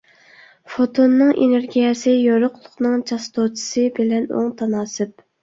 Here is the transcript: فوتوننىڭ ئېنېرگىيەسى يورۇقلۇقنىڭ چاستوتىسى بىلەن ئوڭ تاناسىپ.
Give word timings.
فوتوننىڭ 0.75 1.29
ئېنېرگىيەسى 1.43 2.15
يورۇقلۇقنىڭ 2.15 3.05
چاستوتىسى 3.13 3.87
بىلەن 4.01 4.27
ئوڭ 4.35 4.51
تاناسىپ. 4.65 5.25